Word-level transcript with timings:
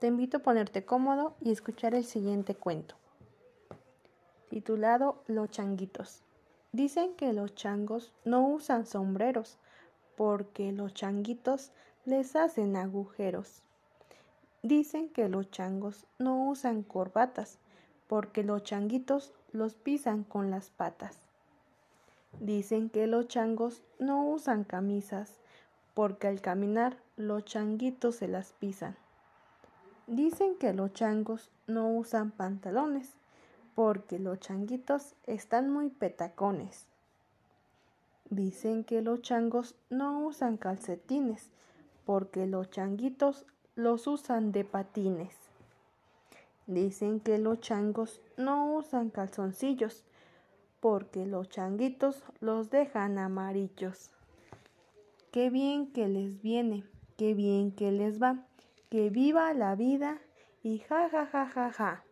Te 0.00 0.06
invito 0.06 0.38
a 0.38 0.40
ponerte 0.40 0.82
cómodo 0.82 1.34
y 1.42 1.50
escuchar 1.50 1.94
el 1.94 2.04
siguiente 2.04 2.54
cuento, 2.54 2.94
titulado 4.48 5.22
Los 5.26 5.50
changuitos. 5.50 6.22
Dicen 6.72 7.14
que 7.16 7.34
los 7.34 7.54
changos 7.54 8.10
no 8.24 8.48
usan 8.48 8.86
sombreros 8.86 9.58
porque 10.16 10.72
los 10.72 10.94
changuitos 10.94 11.72
les 12.06 12.34
hacen 12.34 12.76
agujeros. 12.76 13.60
Dicen 14.62 15.10
que 15.10 15.28
los 15.28 15.50
changos 15.50 16.06
no 16.18 16.48
usan 16.48 16.82
corbatas 16.82 17.58
porque 18.06 18.42
los 18.42 18.62
changuitos 18.62 19.34
los 19.52 19.74
pisan 19.74 20.24
con 20.24 20.50
las 20.50 20.70
patas. 20.70 21.18
Dicen 22.40 22.88
que 22.88 23.06
los 23.06 23.28
changos 23.28 23.82
no 23.98 24.24
usan 24.30 24.64
camisas 24.64 25.40
porque 25.92 26.26
al 26.26 26.40
caminar 26.40 26.96
los 27.18 27.44
changuitos 27.44 28.14
se 28.14 28.28
las 28.28 28.52
pisan. 28.52 28.96
Dicen 30.10 30.56
que 30.56 30.72
los 30.72 30.92
changos 30.92 31.50
no 31.68 31.88
usan 31.88 32.32
pantalones 32.32 33.12
porque 33.76 34.18
los 34.18 34.40
changuitos 34.40 35.14
están 35.28 35.70
muy 35.70 35.88
petacones. 35.88 36.86
Dicen 38.28 38.82
que 38.82 39.02
los 39.02 39.22
changos 39.22 39.76
no 39.88 40.26
usan 40.26 40.56
calcetines 40.56 41.48
porque 42.04 42.48
los 42.48 42.72
changuitos 42.72 43.46
los 43.76 44.08
usan 44.08 44.50
de 44.50 44.64
patines. 44.64 45.36
Dicen 46.66 47.20
que 47.20 47.38
los 47.38 47.60
changos 47.60 48.20
no 48.36 48.74
usan 48.74 49.10
calzoncillos 49.10 50.02
porque 50.80 51.24
los 51.24 51.48
changuitos 51.50 52.24
los 52.40 52.68
dejan 52.70 53.16
amarillos. 53.16 54.10
Qué 55.30 55.50
bien 55.50 55.92
que 55.92 56.08
les 56.08 56.42
viene, 56.42 56.82
qué 57.16 57.32
bien 57.34 57.70
que 57.70 57.92
les 57.92 58.20
va. 58.20 58.44
Que 58.90 59.08
viva 59.08 59.52
la 59.54 59.76
vida 59.76 60.18
y 60.64 60.80
ja 60.80 61.08
ja 61.08 61.24
ja 61.32 61.48
ja 61.54 61.70
ja. 61.78 62.09